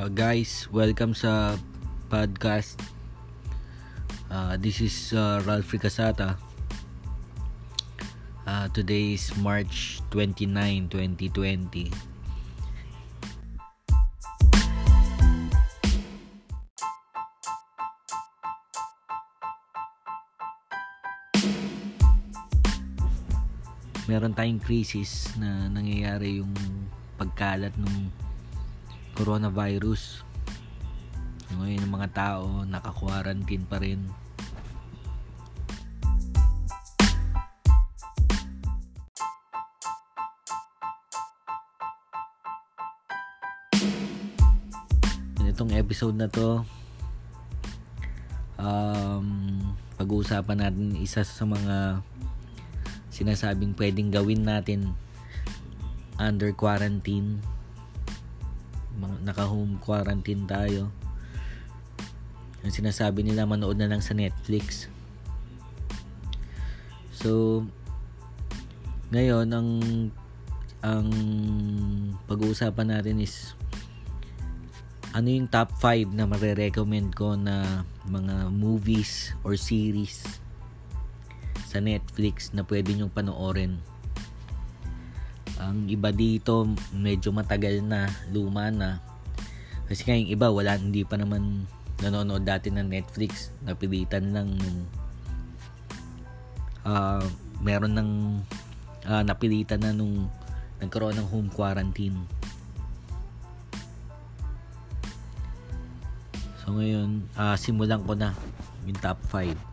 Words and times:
Uh, 0.00 0.08
guys, 0.08 0.64
welcome 0.72 1.12
sa 1.12 1.60
podcast. 2.08 2.80
Uh, 4.32 4.56
this 4.56 4.80
is 4.80 5.12
uh, 5.12 5.44
Ralph 5.44 5.68
Ricasata. 5.68 6.40
Uh, 8.48 8.64
today 8.72 9.20
is 9.20 9.28
March 9.44 10.00
29, 10.08 10.88
2020. 10.88 11.92
Meron 24.08 24.32
tayong 24.32 24.64
crisis 24.64 25.28
na 25.36 25.68
nangyayari 25.68 26.40
yung 26.40 26.56
pagkalat 27.20 27.76
ng 27.76 28.29
coronavirus. 29.20 30.24
Ngayon 31.52 31.84
yung 31.84 31.92
mga 31.92 32.08
tao 32.16 32.64
naka-quarantine 32.64 33.68
pa 33.68 33.76
rin. 33.76 34.00
Itong 45.44 45.76
episode 45.76 46.16
na 46.16 46.24
to 46.24 46.64
um, 48.56 49.28
pag-uusapan 50.00 50.64
natin 50.64 50.96
isa 50.96 51.20
sa 51.20 51.44
mga 51.44 52.00
sinasabing 53.12 53.76
pwedeng 53.76 54.08
gawin 54.08 54.48
natin 54.48 54.96
under 56.16 56.56
quarantine 56.56 57.44
naka-home 59.24 59.80
quarantine 59.80 60.44
tayo 60.44 60.92
ang 62.60 62.72
sinasabi 62.72 63.24
nila 63.24 63.48
manood 63.48 63.80
na 63.80 63.88
lang 63.88 64.04
sa 64.04 64.12
Netflix 64.12 64.86
so 67.10 67.64
ngayon 69.10 69.48
ang 69.50 69.68
ang 70.80 71.08
pag-uusapan 72.24 72.88
natin 72.96 73.20
is 73.20 73.52
ano 75.10 75.26
yung 75.26 75.50
top 75.50 75.74
5 75.82 76.14
na 76.14 76.24
mare-recommend 76.24 77.12
ko 77.18 77.34
na 77.34 77.82
mga 78.06 78.48
movies 78.54 79.34
or 79.42 79.58
series 79.58 80.40
sa 81.66 81.82
Netflix 81.82 82.50
na 82.50 82.66
pwede 82.66 82.94
nyong 82.94 83.14
panoorin. 83.14 83.78
Ang 85.60 85.92
iba 85.92 86.08
dito 86.08 86.64
medyo 86.96 87.30
matagal 87.30 87.84
na, 87.84 88.08
luma 88.32 88.72
na. 88.72 89.04
Kasi 89.84 90.08
nga 90.08 90.16
yung 90.16 90.32
iba 90.32 90.48
wala 90.48 90.80
hindi 90.80 91.04
pa 91.04 91.20
naman 91.20 91.68
nanonood 92.00 92.48
dati 92.48 92.72
ng 92.72 92.88
Netflix. 92.88 93.52
Napilitan 93.60 94.32
lang 94.32 94.56
uh, 96.84 97.20
meron 97.60 97.92
ng 97.92 98.10
uh, 99.04 99.22
napilitan 99.24 99.84
na 99.84 99.92
nung 99.92 100.32
nagkaroon 100.80 101.16
ng 101.20 101.28
home 101.28 101.50
quarantine. 101.52 102.16
So 106.64 106.76
ngayon, 106.76 107.28
uh, 107.36 107.56
simulan 107.56 108.00
ko 108.04 108.16
na 108.16 108.32
yung 108.88 108.96
top 109.00 109.20
5. 109.28 109.69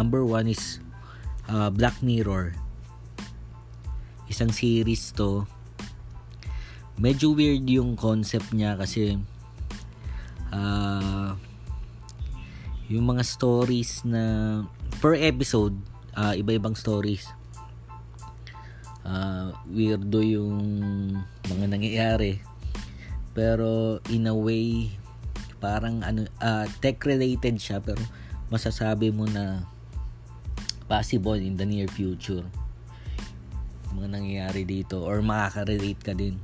Number 0.00 0.24
1 0.24 0.48
is 0.48 0.80
uh, 1.52 1.68
Black 1.68 2.00
Mirror. 2.00 2.56
Isang 4.32 4.48
series 4.48 5.12
to. 5.20 5.44
Medyo 6.96 7.36
weird 7.36 7.68
yung 7.68 8.00
concept 8.00 8.56
niya 8.56 8.80
kasi 8.80 9.20
uh, 10.48 11.36
yung 12.88 13.04
mga 13.04 13.28
stories 13.28 14.00
na 14.08 14.64
per 15.04 15.20
episode, 15.20 15.76
uh, 16.16 16.32
iba-ibang 16.32 16.72
stories 16.72 17.28
uh, 19.04 19.52
weirdo 19.68 20.20
yung 20.20 20.60
mga 21.48 21.66
nangyayari 21.66 22.40
pero 23.32 24.00
in 24.10 24.26
a 24.26 24.34
way 24.34 24.90
parang 25.62 26.02
ano 26.02 26.26
uh, 26.42 26.66
tech 26.82 26.98
related 27.04 27.56
siya 27.60 27.78
pero 27.78 28.00
masasabi 28.50 29.14
mo 29.14 29.28
na 29.28 29.64
possible 30.90 31.38
in 31.38 31.54
the 31.54 31.62
near 31.62 31.86
future. 31.86 32.42
Mga 33.94 34.08
nangyayari 34.10 34.66
dito 34.66 35.06
or 35.06 35.22
makaka-relate 35.22 36.02
ka 36.02 36.18
din. 36.18 36.34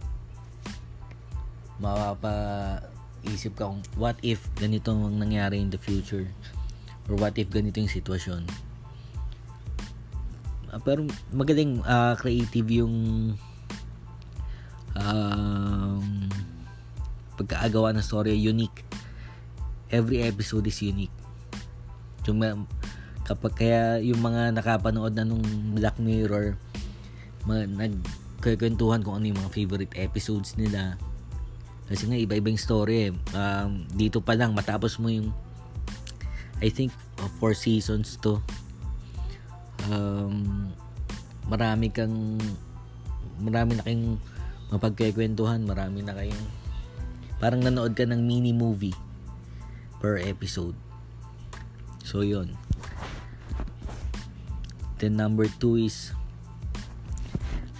Mapapa 1.82 2.78
isip 3.26 3.58
ka 3.58 3.66
kung 3.66 3.82
what 3.98 4.14
if 4.22 4.46
ganito 4.54 4.94
ang 4.94 5.18
nangyari 5.18 5.58
in 5.58 5.74
the 5.74 5.82
future 5.82 6.30
or 7.10 7.18
what 7.18 7.34
if 7.34 7.50
ganito 7.50 7.82
yung 7.82 7.90
sitwasyon. 7.90 8.46
Uh, 10.70 10.78
pero 10.78 11.02
magaling 11.34 11.82
uh, 11.82 12.14
creative 12.14 12.70
yung 12.70 12.94
um, 14.94 16.04
pagkaagawa 17.34 17.90
ng 17.98 18.04
story 18.06 18.38
unique. 18.38 18.86
Every 19.90 20.22
episode 20.22 20.70
is 20.70 20.78
unique. 20.82 21.14
Yung 22.26 22.42
kapag 23.26 23.52
kaya 23.58 23.82
yung 24.06 24.22
mga 24.22 24.54
nakapanood 24.54 25.18
na 25.18 25.26
nung 25.26 25.42
Black 25.74 25.98
Mirror 25.98 26.54
mga, 27.42 27.90
nagkwentuhan 28.38 29.02
kung 29.02 29.18
ano 29.18 29.26
yung 29.26 29.38
mga 29.42 29.50
favorite 29.54 29.94
episodes 29.98 30.54
nila. 30.54 30.94
Kasi 31.90 32.06
nga 32.06 32.18
iba-ibang 32.18 32.58
story 32.58 33.10
eh. 33.10 33.12
um, 33.34 33.82
dito 33.94 34.22
pa 34.22 34.38
lang 34.38 34.54
matapos 34.54 35.02
mo 35.02 35.10
yung 35.10 35.34
I 36.62 36.70
think 36.70 36.94
uh, 37.18 37.30
four 37.42 37.52
seasons 37.52 38.14
to. 38.22 38.38
Um, 39.90 40.70
marami 41.46 41.90
kang 41.90 42.38
marami 43.42 43.78
na 43.78 43.84
kayong 43.84 44.18
mapagkikwentuhan 44.72 45.62
marami 45.62 46.02
na 46.02 46.16
kayong 46.16 46.46
parang 47.38 47.62
nanood 47.62 47.94
ka 47.94 48.02
ng 48.02 48.18
mini 48.18 48.50
movie 48.50 48.94
per 50.02 50.18
episode. 50.18 50.74
So 52.02 52.22
yon 52.22 52.54
then 54.98 55.16
number 55.16 55.48
two 55.60 55.76
is 55.76 56.12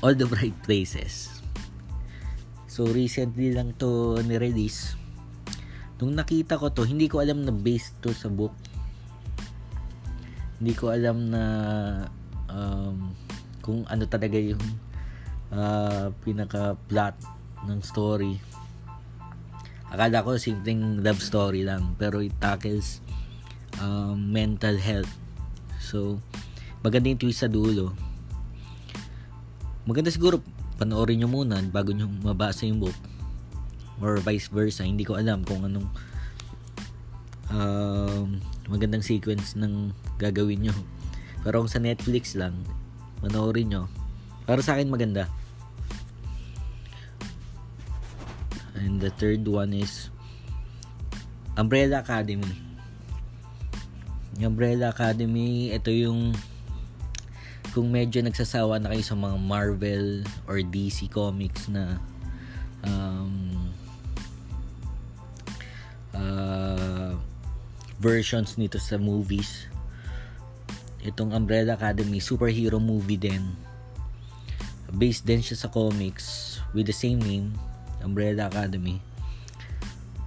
all 0.04 0.12
the 0.12 0.28
bright 0.28 0.56
places. 0.64 1.36
So 2.68 2.84
recently 2.84 3.56
lang 3.56 3.72
to 3.80 4.20
ni-release. 4.20 4.94
Nung 5.96 6.12
nakita 6.12 6.60
ko 6.60 6.68
to 6.68 6.84
hindi 6.84 7.08
ko 7.08 7.24
alam 7.24 7.48
na 7.48 7.52
based 7.54 7.96
to 8.04 8.12
sa 8.12 8.28
book. 8.28 8.52
Hindi 10.60 10.76
ko 10.76 10.92
alam 10.92 11.32
na 11.32 11.42
um, 12.52 13.16
kung 13.64 13.88
ano 13.88 14.04
talaga 14.04 14.36
yung 14.36 14.60
uh, 15.56 16.12
pinaka 16.20 16.76
plot 16.88 17.16
ng 17.64 17.80
story. 17.80 18.36
Akala 19.88 20.20
ko 20.20 20.36
simpleng 20.36 21.00
love 21.00 21.24
story 21.24 21.64
lang 21.64 21.96
pero 21.96 22.20
it 22.20 22.36
tackles 22.44 23.00
um, 23.80 24.20
mental 24.20 24.76
health. 24.76 25.08
So 25.80 26.20
maganda 26.86 27.10
yung 27.10 27.18
twist 27.18 27.42
sa 27.42 27.50
dulo 27.50 27.90
maganda 29.82 30.14
siguro 30.14 30.38
panoorin 30.78 31.26
nyo 31.26 31.28
muna 31.28 31.58
bago 31.66 31.90
nyo 31.90 32.06
mabasa 32.22 32.62
yung 32.70 32.78
book 32.78 32.94
or 33.98 34.22
vice 34.22 34.46
versa 34.46 34.86
hindi 34.86 35.02
ko 35.02 35.18
alam 35.18 35.42
kung 35.42 35.66
anong 35.66 35.88
um, 37.50 38.38
magandang 38.66 39.04
sequence 39.04 39.54
ng 39.54 39.94
gagawin 40.18 40.68
nyo. 40.68 40.74
Pero 41.46 41.62
kung 41.62 41.70
sa 41.70 41.82
Netflix 41.82 42.34
lang, 42.34 42.58
manoorin 43.22 43.70
nyo. 43.70 43.82
Para 44.46 44.62
sa 44.62 44.74
akin 44.74 44.90
maganda. 44.90 45.30
And 48.76 49.00
the 49.00 49.10
third 49.14 49.46
one 49.46 49.72
is 49.74 50.12
Umbrella 51.56 52.02
Academy. 52.02 52.62
Umbrella 54.36 54.92
Academy, 54.92 55.72
ito 55.72 55.88
yung 55.88 56.36
kung 57.76 57.92
medyo 57.92 58.24
nagsasawa 58.24 58.80
na 58.80 58.88
kayo 58.88 59.04
sa 59.04 59.12
mga 59.12 59.36
Marvel 59.36 60.24
or 60.48 60.64
DC 60.64 61.12
comics 61.12 61.68
na 61.68 62.00
um, 62.80 63.68
uh, 66.16 67.12
versions 68.00 68.56
nito 68.56 68.80
sa 68.80 68.96
movies. 68.96 69.68
Itong 71.04 71.36
Umbrella 71.36 71.76
Academy, 71.76 72.16
superhero 72.16 72.80
movie 72.80 73.20
din. 73.20 73.44
Based 74.96 75.28
din 75.28 75.44
siya 75.44 75.60
sa 75.60 75.68
comics 75.68 76.56
with 76.72 76.88
the 76.88 76.96
same 76.96 77.20
name, 77.20 77.52
Umbrella 78.00 78.48
Academy. 78.48 79.04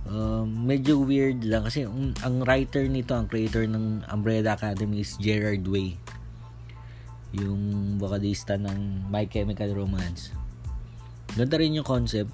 Um, 0.05 0.69
medyo 0.69 1.01
weird 1.01 1.41
lang 1.49 1.65
kasi 1.65 1.89
ang, 1.89 2.13
ang 2.21 2.45
writer 2.45 2.85
nito, 2.85 3.17
ang 3.17 3.25
creator 3.25 3.65
ng 3.65 4.05
Umbrella 4.05 4.53
Academy 4.53 5.01
is 5.01 5.17
Gerard 5.17 5.65
Way. 5.65 5.97
Yung 7.35 7.95
vocalista 8.01 8.57
ng 8.57 9.05
My 9.09 9.29
Chemical 9.29 9.73
Romance. 9.77 10.33
Ganda 11.37 11.61
rin 11.61 11.77
yung 11.77 11.85
concept. 11.85 12.33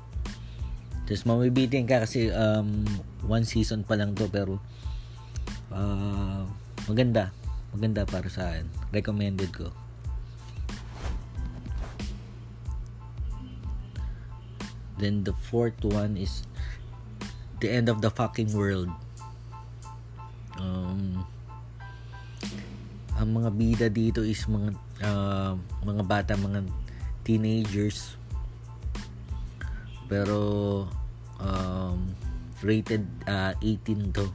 Tapos 1.05 1.23
mamabitin 1.27 1.85
ka 1.85 2.01
kasi 2.07 2.31
um, 2.31 2.87
one 3.27 3.45
season 3.45 3.85
pa 3.85 3.93
lang 3.99 4.15
to 4.15 4.25
pero 4.31 4.57
uh, 5.69 6.47
maganda. 6.87 7.35
Maganda 7.75 8.07
para 8.07 8.31
sa 8.31 8.55
akin. 8.55 8.65
Recommended 8.95 9.51
ko. 9.51 9.69
Then 14.95 15.27
the 15.27 15.35
fourth 15.51 15.75
one 15.83 16.15
is 16.15 16.47
The 17.59 17.67
End 17.67 17.91
of 17.91 17.99
the 17.99 18.07
Fucking 18.07 18.55
World. 18.55 18.87
Um, 20.55 21.27
ang 23.15 23.29
mga 23.31 23.49
bida 23.55 23.87
dito 23.87 24.19
is 24.27 24.43
mga 24.43 24.75
uh, 25.07 25.53
mga 25.87 26.03
bata, 26.03 26.31
mga 26.35 26.67
teenagers. 27.23 28.19
Pero 30.11 30.39
um, 31.39 31.97
rated 32.59 33.07
uh, 33.25 33.55
18 33.63 34.11
to. 34.11 34.27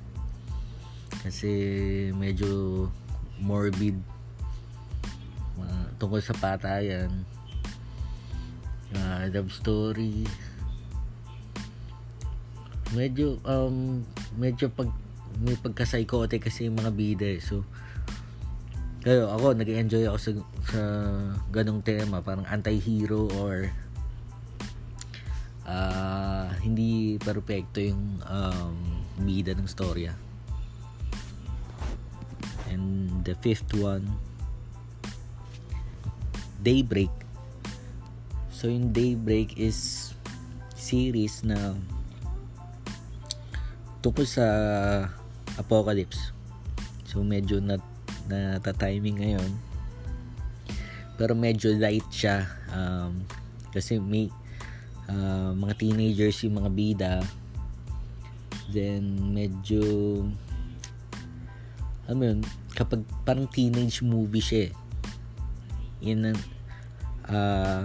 Kasi 1.20 1.50
medyo 2.16 2.88
morbid 3.36 4.00
uh, 5.60 5.86
tungkol 6.00 6.24
sa 6.24 6.32
patayan. 6.40 7.12
Uh, 8.96 9.28
love 9.28 9.52
story. 9.52 10.24
Medyo 12.96 13.38
um 13.44 14.02
medyo 14.34 14.72
pag 14.72 14.90
may 15.38 15.54
pagka-psychotic 15.54 16.42
kasi 16.48 16.66
yung 16.66 16.80
mga 16.80 16.92
bida 16.92 17.28
eh. 17.28 17.38
So, 17.38 17.62
kayo, 19.00 19.32
ako, 19.32 19.56
nag-enjoy 19.56 20.04
ako 20.08 20.18
sa, 20.20 20.30
sa 20.70 20.82
ganong 21.52 21.80
tema. 21.80 22.20
Parang 22.20 22.44
anti-hero 22.44 23.28
or 23.40 23.72
uh, 25.64 26.52
hindi 26.60 27.16
perfecto 27.20 27.80
yung 27.80 28.20
um, 28.28 28.76
bida 29.24 29.56
ng 29.56 29.68
storya. 29.68 30.12
And 32.70 33.20
the 33.26 33.34
fifth 33.40 33.72
one, 33.74 34.06
Daybreak. 36.60 37.10
So, 38.52 38.68
yung 38.68 38.92
Daybreak 38.92 39.56
is 39.56 40.10
series 40.76 41.44
na 41.44 41.76
tungkol 44.00 44.24
sa 44.24 44.46
apocalypse. 45.60 46.32
So 47.04 47.20
medyo 47.20 47.60
na 48.30 48.56
nata-timing 48.56 49.18
ngayon. 49.18 49.50
Pero 51.18 51.34
medyo 51.34 51.74
light 51.74 52.06
siya 52.08 52.46
um, 52.70 53.26
kasi 53.74 53.98
may 53.98 54.30
uh, 55.10 55.50
mga 55.52 55.74
teenagers 55.76 56.40
yung 56.46 56.62
mga 56.62 56.70
bida. 56.70 57.14
Then 58.70 59.34
medyo 59.34 59.82
ano 62.06 62.20
yun, 62.22 62.40
kapag 62.78 63.02
parang 63.26 63.50
teenage 63.50 64.00
movie 64.06 64.42
siya 64.42 64.70
eh. 64.70 64.72
In 66.00 66.30
a, 66.30 66.32
uh, 67.28 67.84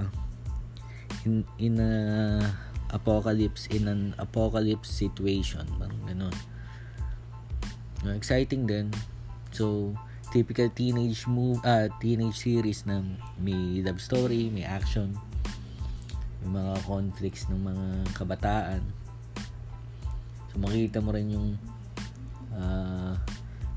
in, 1.25 1.43
in 1.59 1.75
a 1.81 1.91
apocalypse 2.95 3.67
in 3.73 3.91
an 3.91 4.15
apocalypse 4.21 4.87
situation 4.87 5.67
parang 5.75 5.99
ganun 6.07 6.35
exciting 8.15 8.63
din 8.69 8.87
so 9.49 9.91
typical 10.31 10.69
teenage 10.73 11.27
move 11.29 11.61
uh, 11.65 11.89
teenage 12.01 12.37
series 12.37 12.85
na 12.85 13.01
may 13.37 13.81
love 13.85 14.01
story 14.01 14.49
may 14.49 14.65
action 14.65 15.13
may 16.45 16.61
mga 16.61 16.73
conflicts 16.85 17.49
ng 17.49 17.57
mga 17.57 17.85
kabataan. 18.13 18.81
So 20.53 20.61
makikita 20.61 21.01
mo 21.01 21.09
rin 21.09 21.33
yung 21.33 21.57
uh, 22.53 23.17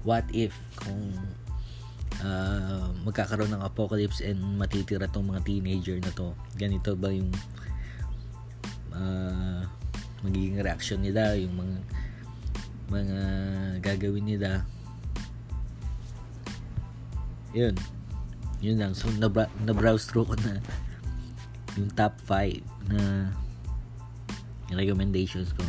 what 0.05 0.29
if 0.37 0.53
kung 0.85 1.17
uh, 2.21 2.93
magkakaroon 3.09 3.57
ng 3.57 3.65
apocalypse 3.65 4.21
and 4.21 4.39
matitira 4.61 5.09
tong 5.09 5.33
mga 5.33 5.49
teenager 5.49 5.97
na 5.97 6.13
to. 6.13 6.37
Ganito 6.61 6.93
ba 6.93 7.09
yung 7.09 7.33
uh, 8.93 9.65
magiging 10.21 10.61
reaction 10.61 11.01
nila 11.01 11.41
yung 11.41 11.57
mga 11.57 11.77
mga 12.89 13.21
gagawin 13.81 14.25
nila 14.29 14.65
yun. 17.55 17.75
Yun 18.59 18.77
lang. 18.79 18.93
So 18.95 19.07
na, 19.17 19.31
na 19.63 19.73
browse 19.73 20.05
through 20.11 20.29
ko 20.29 20.35
na 20.43 20.59
yung 21.79 21.91
top 21.95 22.19
5 22.27 22.59
na 22.91 23.31
recommendations 24.75 25.55
ko. 25.55 25.63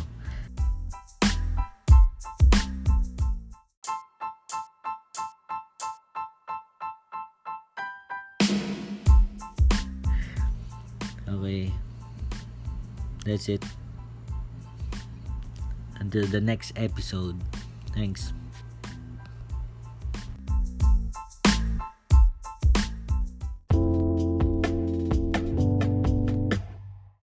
Okay. 11.30 11.70
That's 13.24 13.46
it. 13.48 13.62
Until 16.02 16.26
the 16.26 16.42
next 16.42 16.74
episode. 16.74 17.38
Thanks 17.94 18.34